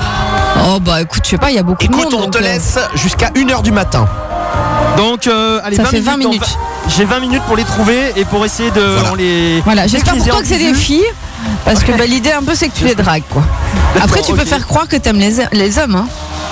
Oh 0.66 0.80
bah 0.80 1.02
écoute, 1.02 1.22
je 1.24 1.30
sais 1.30 1.38
pas, 1.38 1.50
il 1.50 1.56
y 1.56 1.58
a 1.58 1.62
beaucoup 1.62 1.86
de 1.86 1.92
Écoute, 1.92 2.12
monde. 2.12 2.14
on 2.14 2.30
te 2.30 2.32
donc, 2.32 2.36
euh, 2.36 2.40
laisse 2.40 2.78
jusqu'à 2.94 3.28
1h 3.30 3.62
du 3.62 3.70
matin. 3.72 4.06
Donc, 4.96 5.26
euh, 5.26 5.60
allez, 5.64 5.76
Ça 5.76 5.82
20 5.84 5.88
fait 5.90 6.00
20 6.00 6.16
minutes. 6.16 6.58
J'ai 6.88 7.04
20 7.04 7.20
minutes 7.20 7.42
pour 7.46 7.56
les 7.56 7.64
trouver 7.64 8.12
et 8.16 8.24
pour 8.24 8.44
essayer 8.44 8.70
de 8.70 8.80
Voilà. 8.80 9.12
on 9.12 9.14
les. 9.14 9.60
Voilà, 9.62 9.86
j'espère 9.86 10.14
je 10.14 10.20
pour 10.20 10.28
toi 10.28 10.40
que 10.40 10.46
c'est 10.46 10.58
des 10.58 10.74
filles. 10.74 11.04
Parce 11.64 11.82
que 11.82 11.92
bah, 11.92 12.06
l'idée 12.06 12.32
un 12.32 12.42
peu 12.42 12.54
c'est 12.54 12.68
que 12.68 12.76
tu 12.78 12.84
les 12.84 12.94
dragues 12.94 13.22
quoi. 13.30 13.42
Après 14.00 14.22
tu 14.22 14.32
peux 14.32 14.44
faire 14.44 14.66
croire 14.66 14.88
que 14.88 14.96
t'aimes 14.96 15.18
les, 15.18 15.36
les 15.52 15.78
hommes. 15.78 15.96
Hein. 15.96 16.06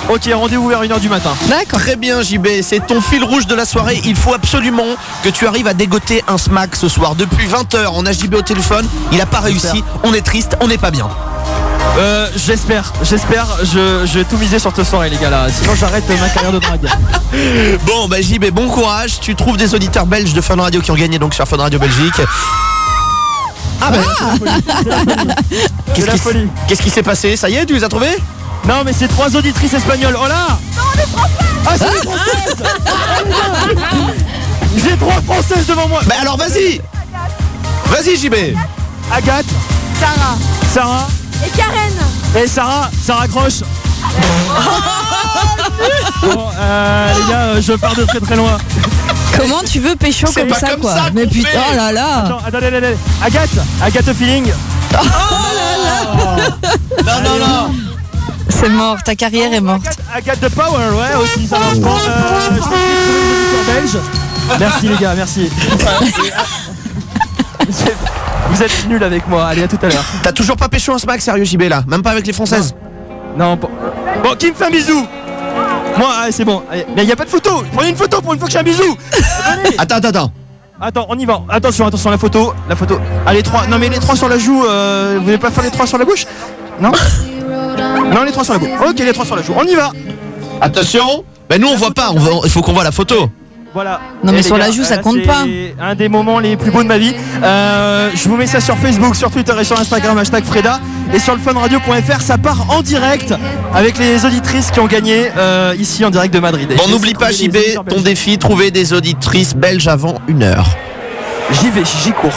Ok, 0.09 0.29
rendez-vous 0.33 0.67
vers 0.67 0.83
1h 0.83 0.99
du 0.99 1.07
matin. 1.09 1.31
D'accord. 1.49 1.79
Très 1.79 1.95
bien, 1.95 2.21
JB, 2.21 2.47
c'est 2.61 2.85
ton 2.85 2.99
fil 3.01 3.23
rouge 3.23 3.47
de 3.47 3.55
la 3.55 3.65
soirée. 3.65 4.01
Il 4.05 4.15
faut 4.17 4.33
absolument 4.33 4.95
que 5.23 5.29
tu 5.29 5.47
arrives 5.47 5.67
à 5.67 5.73
dégoter 5.73 6.23
un 6.27 6.37
smack 6.37 6.75
ce 6.75 6.89
soir. 6.89 7.15
Depuis 7.15 7.47
20h, 7.47 7.87
on 7.93 8.05
a 8.05 8.11
JB 8.11 8.35
au 8.35 8.41
téléphone. 8.41 8.85
Il 9.13 9.21
a 9.21 9.25
pas 9.25 9.39
réussi. 9.39 9.83
On 10.03 10.13
est 10.13 10.21
triste, 10.25 10.57
on 10.59 10.67
n'est 10.67 10.77
pas 10.77 10.91
bien. 10.91 11.07
Euh, 11.95 12.27
j'espère, 12.35 12.91
j'espère, 13.03 13.45
je, 13.61 14.05
je 14.05 14.19
vais 14.19 14.23
tout 14.25 14.37
miser 14.37 14.57
sur 14.57 14.75
cette 14.75 14.85
soirée 14.87 15.11
les 15.11 15.17
gars 15.17 15.29
là, 15.29 15.45
sinon 15.51 15.75
j'arrête 15.75 16.03
ma 16.19 16.27
carrière 16.29 16.51
de 16.51 16.59
drague. 16.59 16.87
Bon, 17.85 18.07
bah 18.07 18.21
JB, 18.21 18.51
bon 18.51 18.67
courage. 18.67 19.19
Tu 19.19 19.35
trouves 19.35 19.57
des 19.57 19.73
auditeurs 19.75 20.05
belges 20.05 20.33
de 20.33 20.41
Fun 20.41 20.55
Radio 20.55 20.81
qui 20.81 20.91
ont 20.91 20.95
gagné 20.95 21.17
donc 21.19 21.33
sur 21.33 21.47
Fun 21.47 21.57
Radio 21.57 21.77
Belgique. 21.79 22.21
Ah 23.81 23.91
bah, 23.91 23.97
C'est 24.39 25.93
qu'est-ce 25.93 26.07
la 26.07 26.13
qui, 26.13 26.19
folie. 26.19 26.47
qu'est-ce 26.67 26.81
qui 26.81 26.89
s'est 26.89 27.03
passé? 27.03 27.35
Ça 27.35 27.49
y 27.49 27.55
est, 27.55 27.65
tu 27.65 27.73
les 27.73 27.83
as 27.83 27.89
trouvés? 27.89 28.17
Non 28.67 28.83
mais 28.85 28.93
c'est 28.93 29.07
trois 29.07 29.35
auditrices 29.35 29.73
espagnoles, 29.73 30.17
oh 30.19 30.27
là 30.27 30.47
Ah 31.67 31.71
c'est 31.77 31.91
des 31.91 32.07
françaises. 32.07 32.63
J'ai 34.77 34.97
trois 34.97 35.21
françaises 35.21 35.65
devant 35.67 35.87
moi. 35.87 36.01
Bah 36.05 36.15
alors 36.21 36.37
vas-y. 36.37 36.81
Vas-y 37.87 38.15
JB 38.17 38.35
Agathe, 39.11 39.45
Sarah. 39.99 40.37
Sarah 40.73 41.07
et 41.45 41.49
Karen. 41.57 41.93
et 42.43 42.47
Sarah, 42.47 42.89
ça 43.01 43.15
raccroche 43.15 43.61
Bon, 46.21 46.47
euh, 46.57 47.13
les 47.13 47.31
gars, 47.31 47.39
euh, 47.39 47.61
je 47.61 47.73
pars 47.73 47.95
de 47.95 48.03
très 48.05 48.19
très 48.19 48.35
loin. 48.35 48.57
Comment 49.37 49.61
tu 49.63 49.79
veux 49.79 49.95
pécho 49.95 50.27
comme 50.33 50.47
pas 50.47 50.59
ça 50.59 50.69
comme 50.69 50.81
quoi 50.81 50.93
ça 50.93 51.05
Mais 51.13 51.25
putain, 51.25 51.49
oh 51.71 51.75
là 51.75 51.91
là 51.91 52.17
Attends, 52.19 52.37
attendez, 52.45 52.67
attendez, 52.67 52.77
attendez. 52.87 52.97
Agathe, 53.23 53.49
Agathe 53.81 54.13
feeling. 54.13 54.51
Non, 57.05 57.21
non, 57.23 57.39
non 57.39 57.71
C'est 58.49 58.69
mort, 58.69 58.97
ta 59.03 59.15
carrière 59.15 59.51
est 59.53 59.61
morte. 59.61 59.97
I 60.15 60.21
got 60.21 60.35
the 60.35 60.49
power, 60.53 60.91
ouais, 60.91 61.15
aussi, 61.21 61.47
ça 61.47 61.57
marche. 61.59 61.77
Bon, 61.79 61.89
euh, 61.89 62.39
je 62.49 62.53
de 63.57 63.63
belges. 63.73 63.97
Merci 64.59 64.87
les 64.87 64.97
gars, 64.97 65.13
merci. 65.15 65.49
Vous 68.53 68.61
êtes 68.63 68.87
nuls 68.87 69.03
avec 69.03 69.27
moi, 69.27 69.45
allez 69.47 69.63
à 69.63 69.67
tout 69.67 69.79
à 69.81 69.87
l'heure. 69.87 70.03
T'as 70.21 70.31
toujours 70.31 70.55
pas 70.57 70.69
pécho 70.69 70.93
un 70.93 70.97
smack 70.99 71.21
sérieux 71.21 71.43
JB 71.43 71.63
là 71.63 71.83
Même 71.87 72.01
pas 72.03 72.11
avec 72.11 72.27
les 72.27 72.33
françaises 72.33 72.75
Non, 73.37 73.55
bon, 73.55 73.69
bon 74.23 74.35
qui 74.37 74.51
me 74.51 74.53
fait 74.55 74.65
un 74.65 74.69
bisou 74.69 75.05
Moi, 75.97 76.07
allez, 76.21 76.31
c'est 76.31 76.45
bon. 76.45 76.61
Allez, 76.71 76.85
Mais 76.95 77.03
il 77.03 77.07
n'y 77.07 77.11
a 77.11 77.15
pas 77.15 77.25
de 77.25 77.29
photo. 77.29 77.63
Prenez 77.73 77.89
une 77.89 77.95
photo 77.95 78.21
pour 78.21 78.33
une 78.33 78.39
fois 78.39 78.47
que 78.47 78.53
j'ai 78.53 78.59
un 78.59 78.63
bisou. 78.63 78.95
Attends, 79.77 79.95
attends, 79.97 80.09
attends. 80.09 80.31
Attends, 80.79 81.05
on 81.09 81.17
y 81.17 81.25
va. 81.25 81.41
Attention, 81.49 81.87
attention, 81.87 82.11
la 82.11 82.17
photo. 82.17 82.53
La 82.69 82.75
photo. 82.75 82.99
Allez, 83.25 83.41
trois. 83.41 83.65
Non, 83.67 83.77
mais 83.79 83.89
les 83.89 83.99
trois 83.99 84.15
sur 84.15 84.27
la 84.29 84.37
joue. 84.37 84.65
euh, 84.65 85.15
vous 85.17 85.23
voulez 85.25 85.37
pas 85.37 85.49
faire 85.49 85.63
les 85.63 85.71
trois 85.71 85.87
sur 85.87 85.97
la 85.97 86.05
bouche 86.05 86.25
Non? 86.79 86.91
Non, 88.13 88.23
les 88.23 88.31
trois 88.31 88.43
sur 88.43 88.53
la 88.53 88.59
bouche. 88.59 88.69
Ok, 88.87 88.99
les 88.99 89.13
trois 89.13 89.25
sur 89.25 89.35
la 89.35 89.41
joue. 89.41 89.53
On 89.57 89.63
y 89.63 89.75
va. 89.75 89.91
Attention 90.61 91.23
Ben 91.49 91.59
nous 91.59 91.67
on 91.67 91.75
voit 91.75 91.91
pas, 91.91 92.11
il 92.43 92.49
faut 92.49 92.61
qu'on 92.61 92.73
voit 92.73 92.83
la 92.83 92.91
photo. 92.91 93.29
Voilà. 93.73 93.99
Non, 94.23 94.31
mais 94.31 94.39
Eh, 94.39 94.43
sur 94.43 94.57
la 94.57 94.69
joue, 94.69 94.83
ça 94.83 94.97
là, 94.97 95.01
compte 95.01 95.15
c'est 95.15 95.21
pas. 95.27 95.45
Un 95.81 95.95
des 95.95 96.07
moments 96.07 96.37
les 96.39 96.55
plus 96.57 96.69
beaux 96.69 96.83
de 96.83 96.87
ma 96.87 96.97
vie. 96.99 97.13
Euh, 97.43 98.09
je 98.13 98.29
vous 98.29 98.37
mets 98.37 98.45
ça 98.45 98.59
sur 98.59 98.77
Facebook, 98.77 99.15
sur 99.15 99.31
Twitter 99.31 99.53
et 99.59 99.63
sur 99.63 99.79
Instagram, 99.79 100.17
hashtag 100.17 100.43
Freda. 100.43 100.79
Et 101.13 101.19
sur 101.19 101.33
le 101.33 101.39
funradio.fr, 101.39 102.21
ça 102.21 102.37
part 102.37 102.69
en 102.69 102.81
direct 102.81 103.33
avec 103.73 103.97
les 103.97 104.25
auditrices 104.25 104.69
qui 104.71 104.79
ont 104.79 104.85
gagné 104.87 105.29
euh, 105.37 105.73
ici 105.77 106.05
en 106.05 106.11
direct 106.11 106.33
de 106.33 106.39
Madrid. 106.39 106.71
Et 106.71 106.75
Bon 106.75 106.87
n'oublie 106.87 107.13
pas 107.13 107.31
JB, 107.31 107.57
ton 107.75 107.83
belges. 107.83 108.03
défi, 108.03 108.37
trouver 108.37 108.69
des 108.71 108.93
auditrices 108.93 109.55
belges 109.55 109.87
avant 109.87 110.15
une 110.27 110.43
heure. 110.43 110.67
J'y 111.51 111.69
vais, 111.69 111.83
j'y 112.03 112.11
cours. 112.11 112.31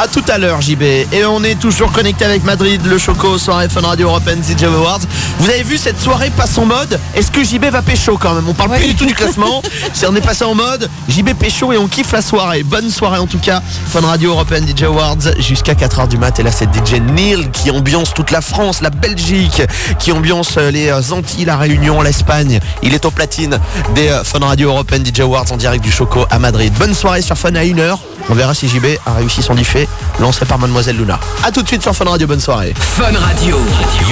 À 0.00 0.06
tout 0.06 0.22
à 0.28 0.38
l'heure 0.38 0.60
JB. 0.60 0.82
Et 0.82 1.24
on 1.28 1.42
est 1.42 1.58
toujours 1.58 1.90
connecté 1.90 2.24
avec 2.24 2.44
Madrid, 2.44 2.80
le 2.86 2.98
Choco, 2.98 3.36
soirée 3.36 3.68
Fun 3.68 3.80
Radio 3.80 4.06
European 4.06 4.36
DJ 4.36 4.62
Awards. 4.62 5.00
Vous 5.40 5.50
avez 5.50 5.64
vu 5.64 5.76
cette 5.76 6.00
soirée 6.00 6.30
passe 6.30 6.56
en 6.56 6.66
mode 6.66 7.00
Est-ce 7.16 7.32
que 7.32 7.42
JB 7.42 7.64
va 7.64 7.82
pécho 7.82 8.16
quand 8.16 8.32
même? 8.34 8.48
On 8.48 8.54
parle 8.54 8.76
plus 8.76 8.86
du 8.86 8.94
tout 8.94 9.06
du 9.06 9.14
classement. 9.16 9.60
Si 9.92 10.06
on 10.06 10.14
est 10.14 10.20
passé 10.20 10.44
en 10.44 10.54
mode 10.54 10.88
JB 11.08 11.30
pécho 11.34 11.72
et 11.72 11.78
on 11.78 11.88
kiffe 11.88 12.12
la 12.12 12.22
soirée. 12.22 12.62
Bonne 12.62 12.90
soirée 12.90 13.18
en 13.18 13.26
tout 13.26 13.40
cas. 13.40 13.60
Fun 13.86 14.02
Radio 14.02 14.30
European 14.30 14.60
DJ 14.64 14.84
Awards 14.84 15.16
jusqu'à 15.40 15.74
4h 15.74 16.06
du 16.06 16.16
mat. 16.16 16.38
Et 16.38 16.44
là 16.44 16.52
c'est 16.52 16.68
DJ 16.72 17.00
Neil 17.00 17.50
qui 17.50 17.72
ambiance 17.72 18.14
toute 18.14 18.30
la 18.30 18.40
France, 18.40 18.82
la 18.82 18.90
Belgique, 18.90 19.62
qui 19.98 20.12
ambiance 20.12 20.58
euh, 20.58 20.70
les 20.70 20.90
euh, 20.90 21.00
Antilles, 21.10 21.46
la 21.46 21.56
Réunion, 21.56 22.02
l'Espagne. 22.02 22.60
Il 22.84 22.94
est 22.94 23.04
au 23.04 23.10
platine 23.10 23.58
des 23.96 24.10
euh, 24.10 24.22
Fun 24.22 24.38
Radio 24.46 24.68
European 24.68 24.98
DJ 25.04 25.20
Awards 25.22 25.50
en 25.50 25.56
direct 25.56 25.82
du 25.82 25.90
Choco 25.90 26.24
à 26.30 26.38
Madrid. 26.38 26.72
Bonne 26.78 26.94
soirée 26.94 27.22
sur 27.22 27.36
Fun 27.36 27.56
à 27.56 27.64
1h. 27.64 27.96
On 28.30 28.34
verra 28.34 28.54
si 28.54 28.68
JB 28.68 28.86
a 29.06 29.14
réussi 29.14 29.42
son 29.42 29.54
diffé 29.54 29.87
lancé 30.20 30.44
par 30.44 30.58
Mademoiselle 30.58 30.96
Luna. 30.96 31.18
A 31.44 31.50
tout 31.50 31.62
de 31.62 31.68
suite 31.68 31.82
sur 31.82 31.94
Fun 31.94 32.04
Radio. 32.04 32.26
Bonne 32.26 32.40
soirée. 32.40 32.74
Fun 32.78 33.16
Radio. 33.18 33.58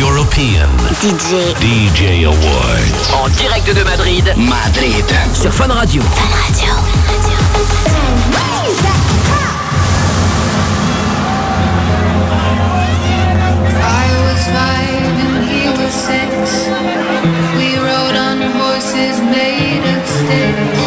European 0.00 0.68
DJ. 1.02 1.54
DJ 1.60 2.24
Awards. 2.24 3.24
En 3.24 3.28
direct 3.28 3.74
de 3.74 3.82
Madrid. 3.84 4.24
Madrid. 4.36 5.04
Sur 5.34 5.52
Fun 5.52 5.68
Radio. 5.72 6.02
I 13.78 14.08
was 14.26 14.46
five 14.46 15.02
and 15.24 15.44
he 15.44 15.68
was 15.68 15.92
six. 15.92 16.68
We 17.56 17.76
rode 17.78 18.16
on 18.16 18.40
horses 18.58 19.20
made 19.20 19.84
of 19.96 20.06
sticks. 20.06 20.85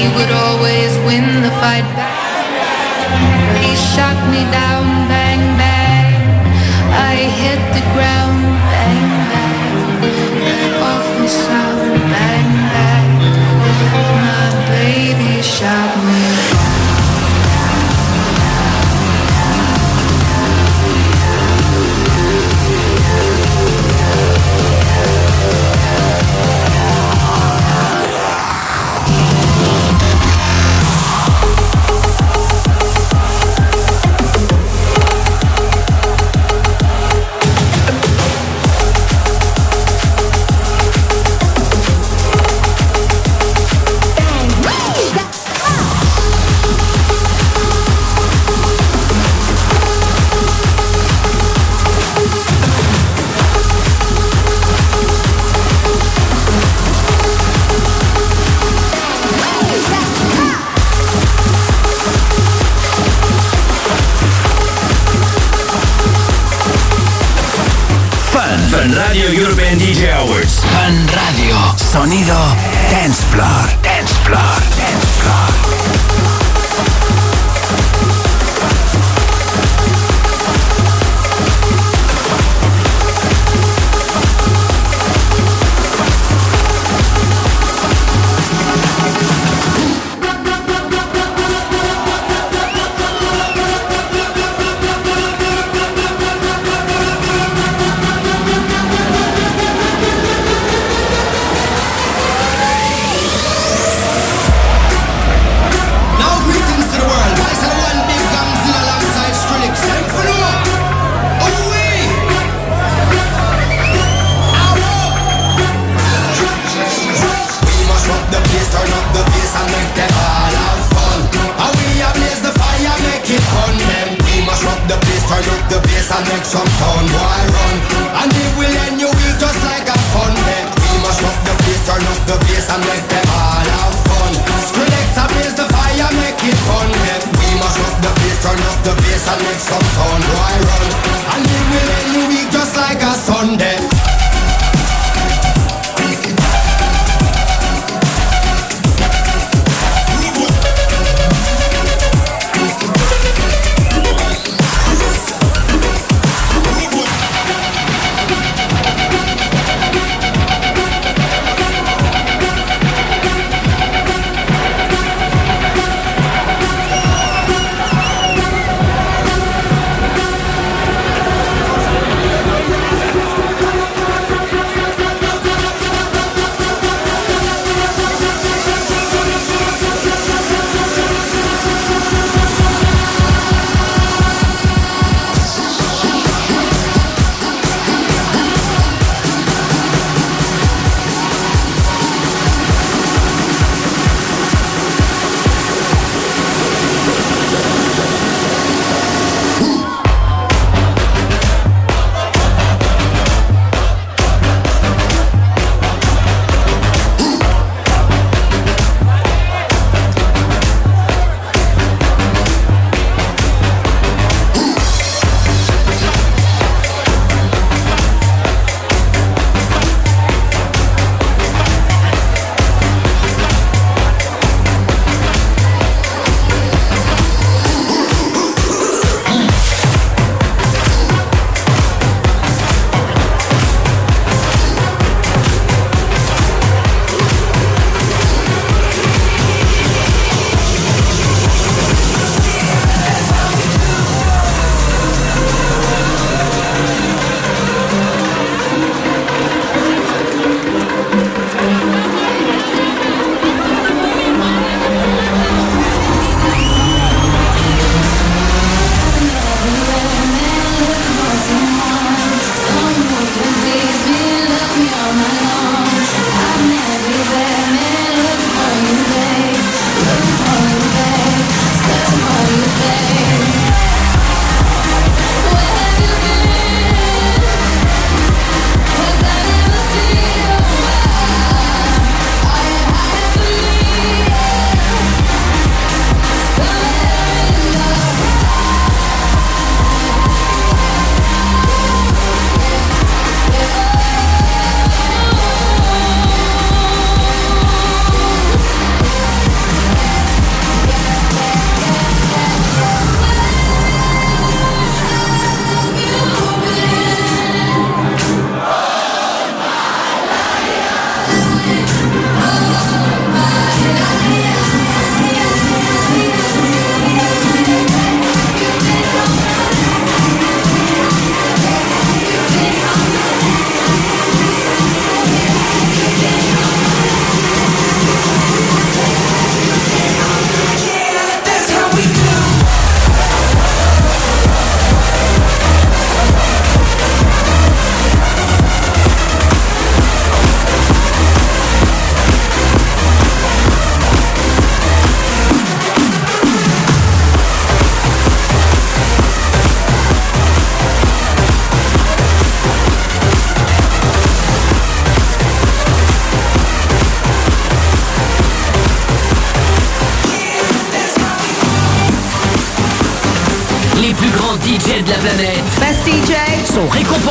He 0.00 0.08
would 0.16 0.30
always 0.30 0.96
win 1.04 1.26
the 1.42 1.50
fight. 1.60 1.84
He 3.60 3.76
shot 3.76 4.16
me 4.32 4.42
down, 4.50 4.86
bang, 5.12 5.42
bang. 5.60 6.14
I 7.12 7.16
hit 7.40 7.60
the 7.76 7.84
ground, 7.92 8.40
bang, 8.72 9.08
bang. 9.30 9.76
That 10.46 10.72
awful 10.90 11.28
sound, 11.28 12.00
bang. 12.12 12.29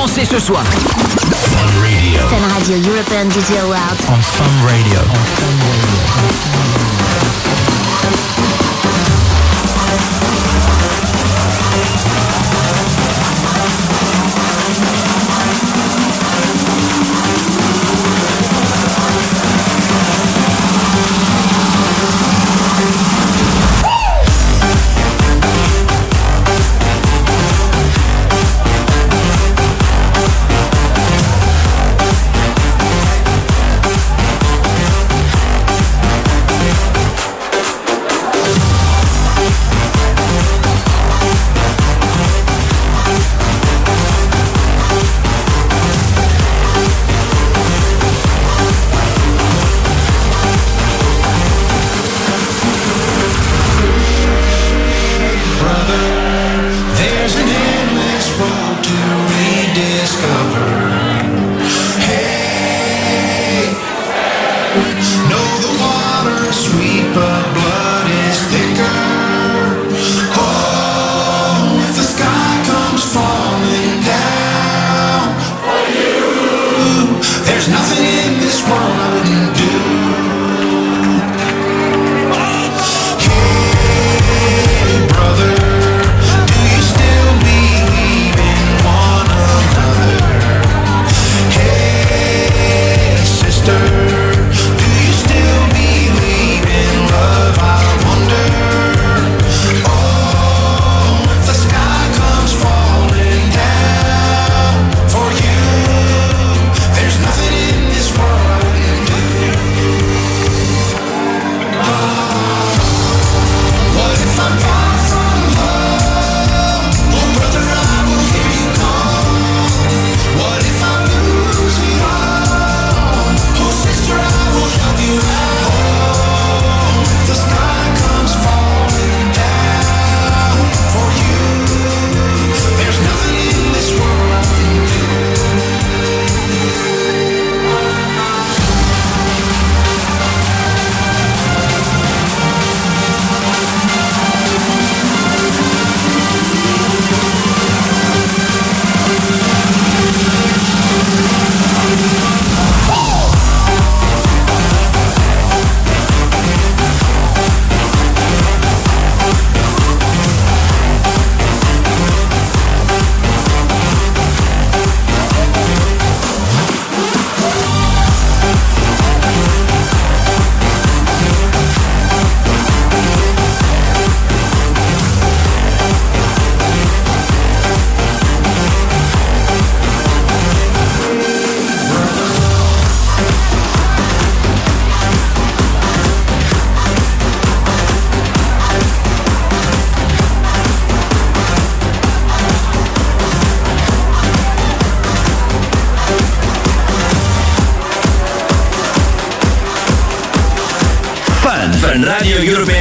danser 0.10 0.26
ce 0.26 0.40
soir. 0.40 0.64
Fun 0.64 1.68
Radio. 1.82 2.20
Fun 2.30 2.48
Radio 2.54 2.78
European 2.78 3.30
DJ 3.30 3.58
Awards. 3.62 4.00
On 4.10 4.22
Fun 4.22 4.68
Radio. 4.68 5.00
On 5.10 5.26
Fun 5.36 5.49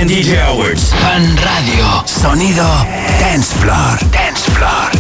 DJ 0.09 0.41
Awards. 0.41 0.91
Fan 0.95 1.37
Radio. 1.37 2.03
Sonido 2.07 2.65
Dance 3.21 3.53
Floor. 3.53 3.99
Dance 4.11 4.51
Floor. 4.53 4.98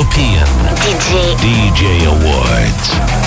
European 0.00 0.46
DJ. 0.76 1.36
DJ 1.36 2.06
Awards. 2.06 3.19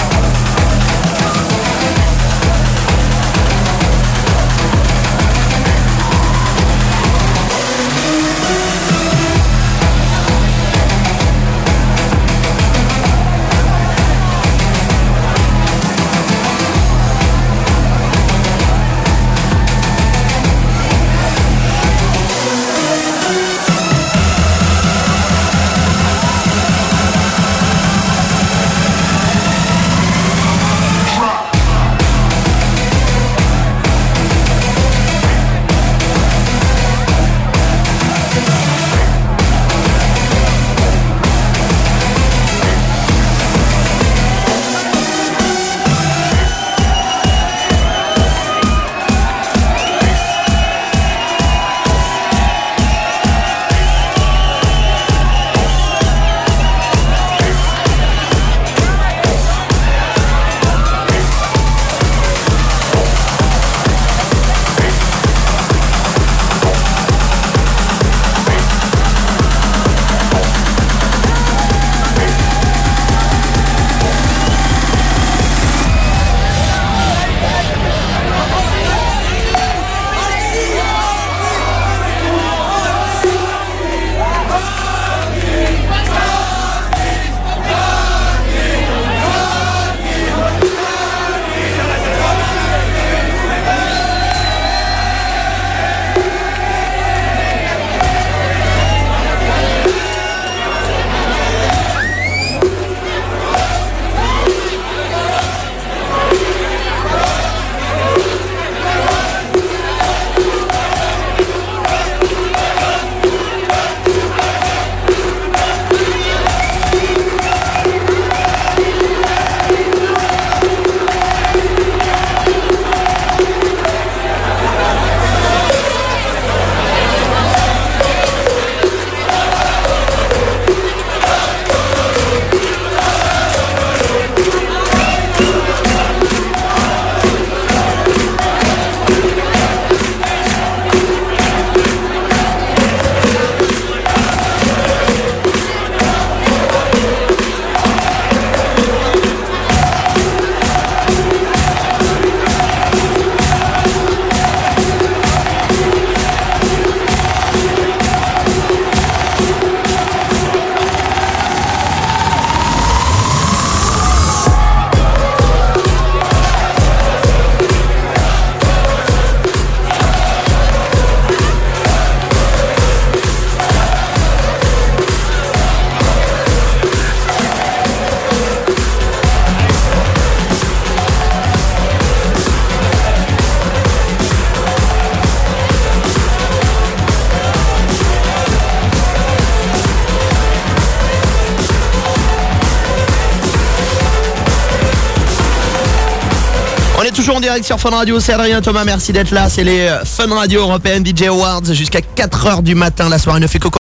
Sur 197.62 197.80
Fun 197.80 197.92
Radio, 197.92 198.20
c'est 198.20 198.34
Adrien 198.34 198.62
Thomas, 198.62 198.84
merci 198.84 199.14
d'être 199.14 199.30
là. 199.30 199.48
C'est 199.48 199.64
les 199.64 199.82
euh, 199.82 200.04
Fun 200.06 200.34
Radio 200.34 200.62
Européenne 200.62 201.06
DJ 201.06 201.24
Awards 201.28 201.62
jusqu'à 201.72 202.00
4h 202.00 202.64
du 202.64 202.74
matin. 202.74 203.10
La 203.10 203.20
soirée 203.20 203.40
ne 203.40 203.46
fait 203.46 203.60
que 203.60 203.68